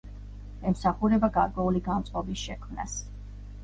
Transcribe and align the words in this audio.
ემსახურება 0.71 1.31
გარკვეული 1.37 1.85
განწყობის 1.91 2.47
შექმნას. 2.49 3.01